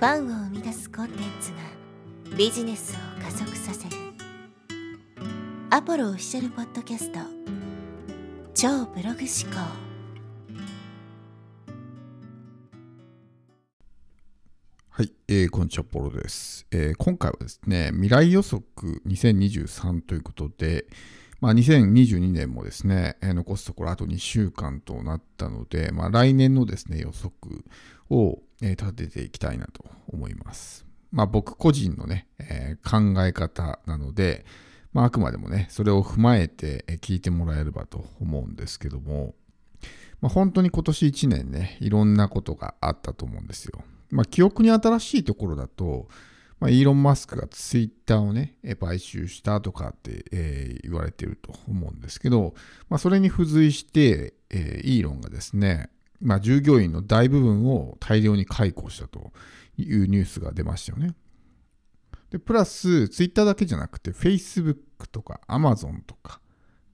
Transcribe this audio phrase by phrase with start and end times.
[0.00, 3.96] ファンを生み出すコンテンツがビジネスを加速させる。
[5.68, 7.18] アポロオフィシャルポッドキャスト。
[8.54, 9.60] 超ブログ思考。
[14.88, 18.62] はい、えー、こんにちは、ポロです、えー、今回はですね、未来予測
[19.06, 20.86] 2023ということで、
[21.42, 27.66] まあ、2022年もですね、えー、残すところあと2週間となったので、まあ、来年のですね、予測
[28.08, 30.86] を、立てていきたいなと思います。
[31.10, 34.44] まあ、僕個人のね、えー、考え方なので、
[34.92, 39.34] まあ、あくまでもね、それを踏まえて聞いてもらえればと思うんですけども、
[40.20, 43.82] まあ、本当に今年1年ね、いろんなことがあったと思うんですよ。
[44.10, 46.08] まあ、記憶に新しいところだと、
[46.58, 52.54] まあ、イーロン・マスクがツイッターをね、買収したとかって、えー、言われていると思うんですけど、
[52.90, 55.88] まあ、それに付随して、えー、イーロンがですね、
[56.20, 59.32] まあ、従業員の大部分を大量に解雇したと
[59.76, 61.14] いうニュースが出ましたよね。
[62.30, 64.76] で、プラス、ツイッターだけじゃなくて、Facebook
[65.10, 66.40] とか Amazon とか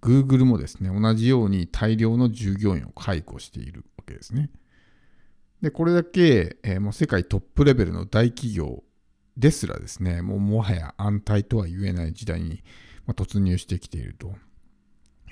[0.00, 4.50] Google もですね、同じように大量の従業員を解雇しているわけですね。
[5.60, 8.84] で、これだけ、えー、もう世界トップレベルの大企業
[9.36, 12.62] ですらですね、もうもはや安泰とは言えない時代に、
[13.06, 14.34] ま突入してきていると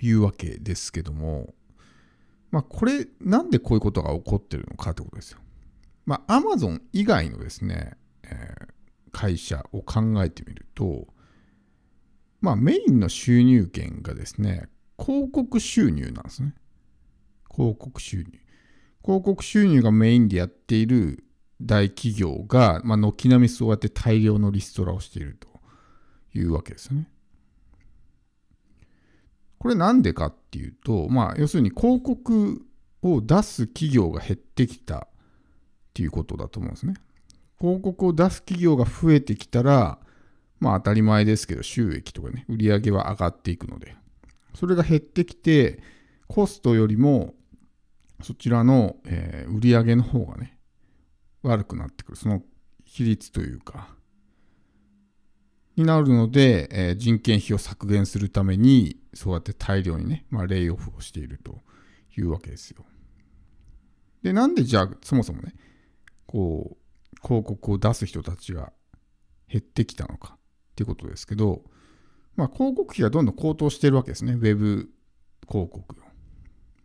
[0.00, 1.54] いうわけですけども、
[2.54, 5.40] まあ、これ、なんでこういうことが起こってるのかってことですよ。
[6.06, 8.68] まあ、Amazon 以外のですね、えー、
[9.10, 11.08] 会社を考えてみると、
[12.40, 14.68] まあ、メインの収入源がですね、
[15.04, 16.54] 広告収入なんですね。
[17.52, 18.26] 広告収入。
[19.04, 21.24] 広告収入がメインでやっている
[21.60, 25.48] 大企業が、まあ、軒並みそうやって大量のリストラをしていると
[26.38, 27.08] いうわけですよね。
[29.58, 32.64] これなんでかっていうと、まあ、要するに広告
[33.02, 35.08] を出す企業が減ってきたっ
[35.92, 36.94] ていうことだと思うんですね。
[37.60, 39.98] 広告を出す企業が増えてきたら、
[40.60, 43.96] まあ当たり前ですけど、収益とかね、売り上げは上がっていくので、
[44.54, 45.82] それが減ってきて、
[46.28, 47.34] コストよりも、
[48.22, 50.56] そちらの、えー、売り上げの方がね、
[51.42, 52.16] 悪くなってくる。
[52.16, 52.42] その
[52.84, 53.88] 比率というか、
[55.76, 61.62] になるので、えー、人件費を削減するために、そうやって大量にね、まあ、レイオフをしていると
[62.16, 62.84] いうわけですよ。
[64.22, 65.54] で、なんでじゃあ、そもそもね、
[66.26, 68.72] こう、広告を出す人たちが
[69.48, 70.38] 減ってきたのかっ
[70.76, 71.62] ていうことですけど、
[72.36, 74.90] まあ、広告費がどんどん高騰しているわけですね、ウェブ
[75.48, 76.04] 広告。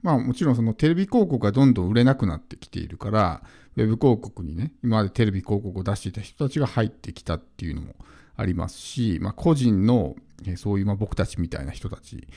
[0.01, 3.43] まあもちろんそのテレビ広告がどんどん売れなくなってきているから、
[3.75, 7.95] ウェブ広告にね、今までテレビ広告を出していた人たちが入ってきたっていうのも
[8.39, 10.15] ありますし、まあ、個人の、
[10.55, 12.27] そういうま僕たちみたいな人たち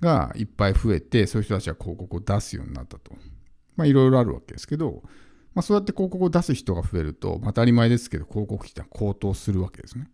[0.00, 3.12] がいっぱい増えて、そういう人たちが広告を出すようになったと。
[3.76, 5.02] まあ、いろいろあるわけですけど、
[5.54, 10.08] まあ、そうやって広告を出す人が増えると、ま、当たり前ですけど、広告費って高騰するわけですね。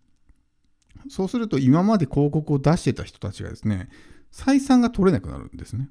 [1.10, 3.90] そうすると、今まで広告を出してた人たちがですね、
[4.32, 5.90] 採算が取れなくなるんですね。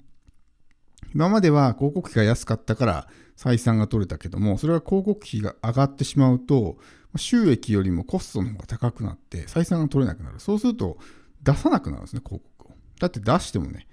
[1.13, 6.77] 今までは広告費が安かったから採算が取れたけども、それが広告費が上がってしまうと、
[7.15, 10.39] 収益よりもコストの方が高くなって採算が取れなくなる。
[10.39, 10.97] そうすると
[11.43, 12.75] 出さなくなるんですね、広告を。
[12.99, 13.87] だって出してもね、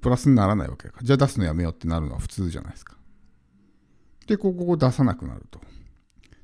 [0.00, 1.06] プラスにならないわけだから。
[1.06, 2.96] じゃあ出すのやめようってなるのは普通じゃないですか。
[4.26, 5.60] で、広告を出さなくなると。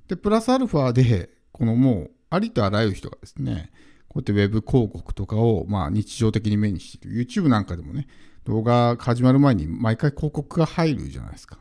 [0.08, 3.70] で、プラスアルファで、このもう、ありとあらゆる人がですね、
[4.08, 7.24] こうやってウェブ広告とかを、まあ、日常的に目にしている。
[7.24, 8.06] YouTube なんかでもね、
[8.44, 11.58] 動画始まる前に毎回広告が入るじゃないですか。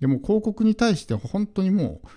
[0.00, 2.08] でも広告に対して本当にもう、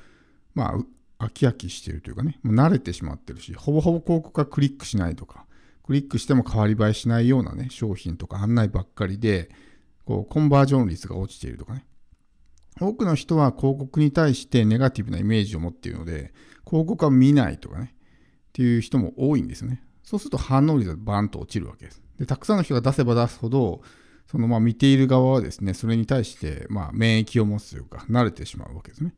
[0.55, 0.77] まあ、
[1.25, 5.45] 飽き飽きしてるというかね、もう慣れてしまってるし、ほぼほぼ広告はクリックしないとか、
[5.83, 9.49] クリックしても変わり映えしないようなね、商品とか案内ばっかりで、
[10.05, 11.85] こう、コンバージョン率が落ちているとかね。
[12.79, 16.33] 多くの人は広告に対してネガティブなイメージを持っているので、
[16.65, 19.83] 広告は見ないとかね、っていう人も多いんですよね。
[20.03, 22.01] そうすると反応率がバンと落ちるわけです。
[22.19, 23.81] で、たくさんの人が出せば出すほど、
[24.27, 29.13] そのまあ見ている側はですね、それに対してまあ免疫を持つというか、慣れてしまうわけですね。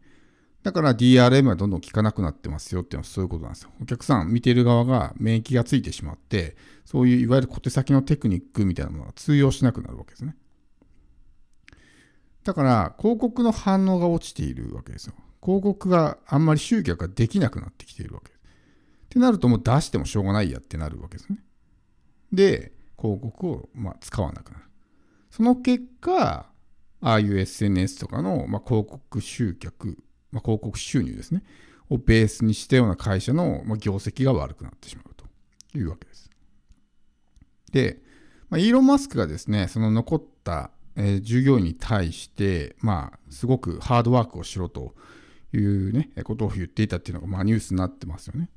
[0.65, 3.69] だから DRM はどんどん効かなくなってますよっていうのはそういうことなんですよ。
[3.79, 10.35] お客さん、見ている側が免疫がついてしまって、そういういわゆる小手先のテクニックみたいなものが通用しなくなるわけですね。
[12.43, 15.13] だから広告の反応が落ちているわけですよ。
[15.43, 18.39] 広告があんまり集客ができなくなってきているわけです。
[18.39, 21.37] ってなるともう出してもしょうがないやってなるわけですね。
[22.33, 24.63] で、広告をま使わなくなる。
[25.29, 26.49] その結果、
[27.01, 30.03] ああいう SNS とかの、ま、広告集客、
[30.35, 31.43] まあ、広告収入ですね、
[31.89, 35.25] をベースにしたような会社の、まあ、業績が悪くなってしまうと
[35.77, 36.29] いうわけです。
[37.71, 38.01] で、
[38.49, 44.93] まあ、イーロン・マスクがですね、その残った、えー、従業員に対して、まあ、すごくハードワークをしろと
[45.53, 48.49] いうね、ことを言っていたっていうのが、まあニュースになってますよね。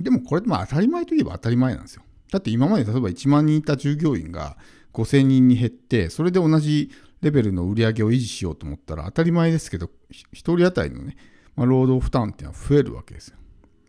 [0.00, 2.02] でもこれまあ当たり前といえば当たり前なんですよ。
[2.30, 4.56] だって今まで例えば1万人いた従業員が
[4.94, 6.90] 5000人に減って、それで同じ
[7.22, 9.90] レベルの売り上げを維持しようと思ったら当たり前ですけど、1
[10.32, 11.16] 人当たりのね、
[11.56, 13.36] まあ、労働負担っていうのは増えるわけですよ。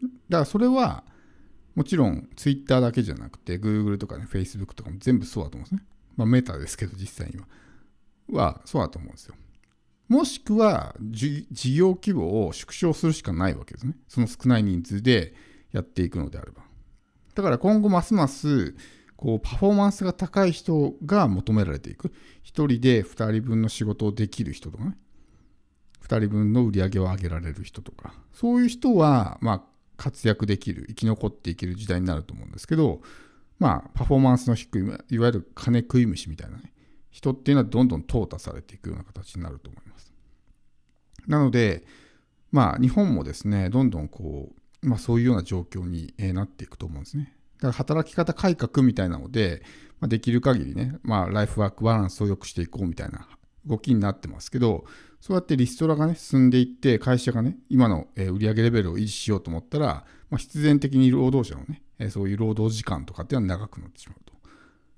[0.04, 1.04] だからそれは、
[1.76, 5.88] もちろん Twitter だけじゃなくて Google とかね Facebook とかも全部そうだと思うんですね。
[6.16, 7.48] まあメタですけど実際には。
[8.32, 9.36] はそうだと思うんですよ。
[10.08, 13.96] もしくは事業規模を縮小するしかないわけですね。
[14.08, 15.34] その少ない人数で
[15.72, 16.62] やっていくのであれば。
[17.34, 18.76] だから今後ますます
[19.24, 22.10] こうパフォーマンスが高い人が求められていく。
[22.10, 22.12] 1
[22.44, 24.98] 人で2人分の仕事をできる人とかね。
[26.02, 28.14] 2人分の売り上げを上げられる人とか。
[28.34, 29.66] そういう人は、ま、
[29.96, 33.02] 活躍できる、生き残っていける時代になると思うんですけど、
[33.60, 36.74] まあ、パフォーマンスの低い、いわゆる金食い虫みたいなね、
[37.10, 40.12] 人っていうのはどんどん淘汰されていくような形になると思います。
[41.28, 41.86] なので、
[42.52, 47.38] まあ、日本もですね、どんどんこう、まあ、そういうような状況になっていくと思うんですね。
[47.64, 49.64] だから働き方改革みたいなので、
[50.02, 53.26] まあ、できる限りね、まあ、ライフワークバランスを良くしていこうみたいな
[53.66, 54.84] 動きになってますけど、
[55.22, 64.34] そうやってリストラがね、進んでいって、会社がね、今の売上レベルを維持しようと思ったら、まあ、必然的に労働者のね、そういう労働時間とかっていうのは長くなってしまうと。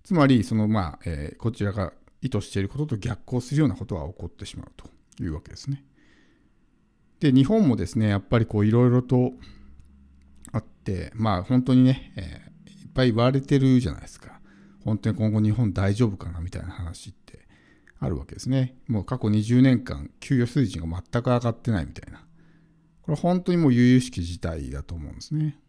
[0.03, 4.89] つまり、そのまあ、えー、こちらが意図していることと逆行するようなことが起こってしまうと
[5.23, 5.83] いうわけですね。
[7.19, 9.33] で、日本もですね、やっぱりこういろいろと
[10.51, 12.54] あって、まあ本当にね、えー、
[12.95, 14.39] ぱい言われてるじゃないですか。
[14.83, 17.47] 本当に今後日本大丈夫かなみたいな話って
[17.99, 18.75] あるわけですね。
[18.87, 22.25] もう過去20年間、給与水準が全く上がってないみたいな。
[23.01, 25.59] これ本当にもう悠々しき事態だと思うんですね。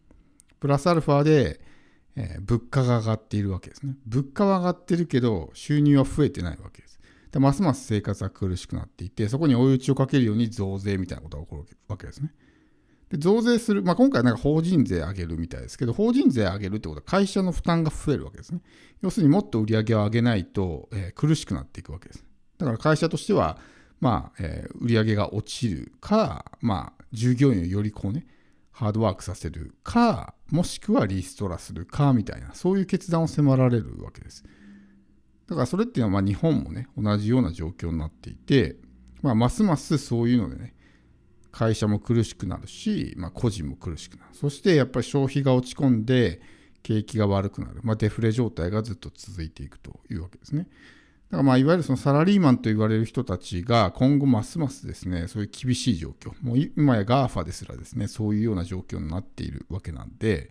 [0.59, 1.59] プラスアルファで、
[2.15, 3.95] えー、物価が上がっているわけですね。
[4.07, 6.99] 物価は上がってるけど、収入は増えてないわけです。
[7.31, 12.33] でますます生活は苦しくなっていて、そこに追い打ちをかけるように増税みたいなことが起こるわけですね。
[13.09, 18.61] で増税する、まあ、今回なんか法人税上げるみたいですけど、法人税上げるってことは会社の負担が増えるわけですね。
[19.01, 22.25] 要するにもっと売り上げを上げないと、えー、苦しくなっていくわけです。
[22.57, 23.59] だから会社としては、
[23.99, 28.27] まあ、えー、売り上げが落ちるか、まあ、従業員をよりこうね、
[28.71, 34.43] ハードワークさせるか、もしくはリストラするか、みたいな、そういう決断を迫られるわけです。
[35.47, 38.75] だからそれっていうのは、まあ、日本もね、同じような状況になっていて、
[39.23, 40.75] まあ、ますますそういうのでね、
[41.51, 44.29] 会社も苦しくなるし、まあ、個人も苦しくなる。
[44.33, 46.41] そしてやっぱり消費が落ち込んで、
[46.83, 47.81] 景気が悪くなる。
[47.83, 50.67] まあ、デフレ状態がずっと続いていくというわけですね。
[51.29, 60.49] だからまあいわゆるそのサラリーマンと言われる人たちが今後ますますですね、そういう厳しい状況、もう今や GAFA ですらですね、そういうような状況になっているわけなんで、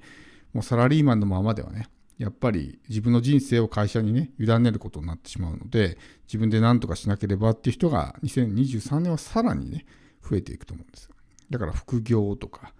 [0.52, 1.88] もうサラリーマンのままではね、
[2.18, 5.96] やっぱり自分の人生を会社にね、委ねることになってしまうので、
[6.26, 9.86] 自分で何とかしなければっていう人が2023年はさらにね、
[10.28, 11.10] 増えていくと思うんです。
[11.50, 12.72] だから副業とか、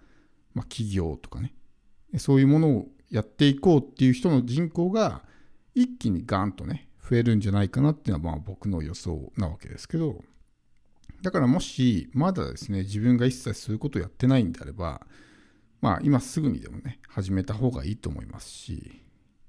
[0.53, 1.53] まあ、企業とかね、
[2.17, 5.23] そういうものをやっていこうっていう人の人口が
[5.73, 10.23] 一気にガンとね、増えるんじゃないかなっていうのはまあ僕の予想なわけですけど、
[11.21, 15.05] だからもしまだですね、自分が一切そういうことをやってないんであれば、
[15.81, 19.01] まあ今すぐにでもね、始めた方がいいと思いますし、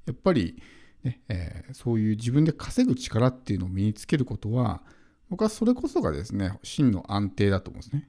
[0.06, 0.62] やっぱり、
[1.02, 4.82] ねえー、そういう自分で稼ぐ力っていうのを身につけることは、
[5.30, 8.08] 僕はそれこそがですね、真の安定だと思うんですね。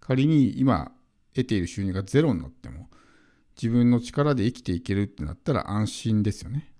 [0.00, 0.92] 仮に今
[1.34, 2.88] 得ている収入がゼロになっても、
[3.60, 6.72] 自分の力で生きていけるってなったら安心ですよね。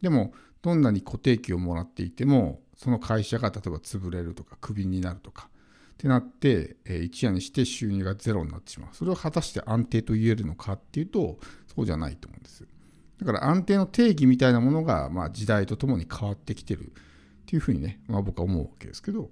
[0.00, 5.48] でも、どんなに固定給をもらっていてもその会社が例えば潰れるとかクビになるとか
[5.92, 11.38] ってなって、え、一夜にして収入がゼロになってしまうそれを果たして安定と言えるのかっていうと
[11.74, 12.66] そうじゃないと思うんです
[13.18, 16.92] だから安定の定義みたいなものが、まあ、時代とともに変わってきてる
[17.42, 19.30] っていうふうにね、まあ、僕は思うわけですけど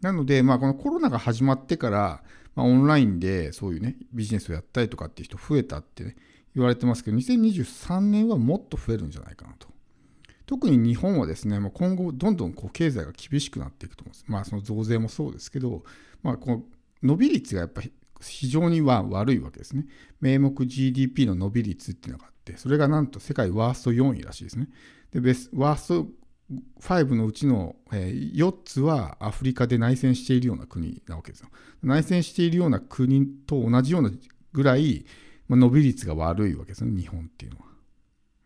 [0.00, 2.22] なので、まあ、このコロナが始まってから、
[2.54, 6.16] まあ、オンラインでそういうねビジネスをやったりとかっていう人増えたってね
[6.54, 9.70] 言われてますけど2023年はもっと増えるんじゃないかなと
[10.50, 14.24] 特に日本はですね、もう今後どんどんこう経済が厳しくなっていくと思うんです。
[14.26, 15.84] まあその増税もそうですけど、
[16.24, 16.62] まあこの
[17.04, 19.86] 伸び率がやっぱり非常には悪いわけですね。
[20.20, 24.66] 名目 GDP の伸び率っていうのがあって、それがなんと世界ワースト4位らしいですね。
[25.12, 26.08] で、ベスワースト
[26.80, 31.48] 5のうちの4つはアフリカで内戦しているような国なわけですよ。
[31.82, 34.10] 内戦しているような国と同じような
[34.52, 35.06] ぐらい
[35.48, 37.66] 伸び率が悪いわけですね、日本っていうのは。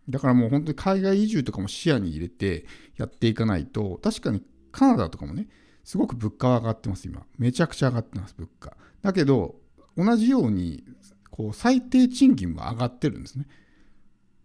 [0.09, 5.49] だからもう本当に海外移住とかも視野に入れてやっていかないと、確かにカナダとかもね、
[5.83, 7.25] すごく物価は上がってます、今。
[7.39, 8.77] めちゃくちゃ上がってます、物価。
[9.03, 9.57] だけど、
[9.97, 10.85] 同じように、
[11.31, 13.47] こう、最低賃金は上がってるんですね。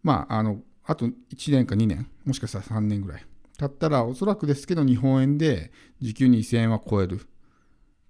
[0.04, 3.26] まあ、あの、あと1年か2年、もしかしたら3年ぐらい。
[3.60, 7.20] 経ったら、おそらくですけど、日本円で時給2000円は超える。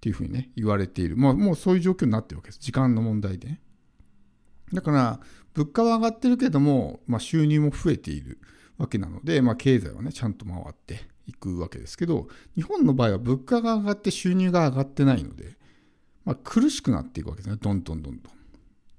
[0.00, 1.18] ていうふうにね、言われている。
[1.18, 2.58] まあ、もうそういう状況になってるわけです。
[2.58, 3.60] 時間の問題でね。
[4.72, 5.20] だから、
[5.52, 8.38] 物価は上がってるけども、まあ、収入も増えている
[8.78, 15.58] わけなので、まあ、経済はね、ちゃんと回っていくわけですけど、日本の場合は物価が上がって収入が上がってないので、
[16.24, 17.56] まあ、苦しくなっていくわけですね。
[17.60, 18.32] どんどんどんどん。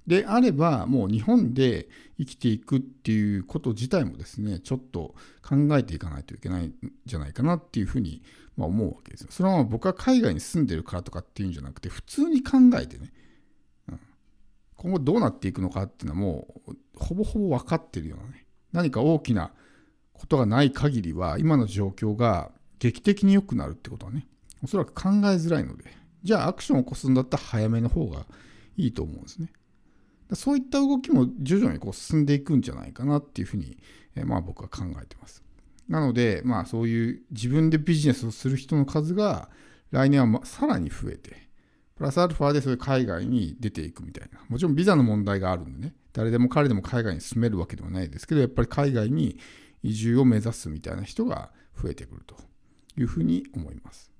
[0.06, 8.22] であれば、もう日本で生きていくっていうこと自体もですね、ちょっと考えていかないといけないんじゃないかなっていうふうに、
[8.56, 9.28] ま、思うわけですよ。
[9.30, 13.12] それは僕は海外に住んでるからとかっていうんじゃなくて、普通に考えてね、
[13.88, 14.00] うん、
[14.76, 19.52] 今後どうなっていくのかっていうのはもう、ほぼほぼ分かってるようなね、何か大きな
[20.12, 24.26] ことがない限りは、今の状況が劇的に良くなるってことはね、
[24.64, 25.84] おそらく考えづらいので、
[26.22, 28.26] じゃあアクションを起こすんだったら早めの方が
[28.76, 29.52] いいと思うんですね。
[30.34, 33.78] そういった動きも徐々にこう進んでいくんじゃないかなっていうふうに、
[34.14, 35.42] えまあ僕は考えてます。
[35.88, 39.50] なので、まあそういう自分でビジネスをする人の数が
[39.90, 41.48] 来年はさらに増えて、
[41.96, 44.40] プラスアルファでそういう海外に出ていくみたいな。
[44.48, 49.38] もちろんビザの問題があるんでね、誰でも彼でも海外に住めるわけではないですけど、やっぱり海外に
[49.82, 52.36] 移住を目指すみたいな人が増えてくると
[52.96, 54.11] いうふうに思います。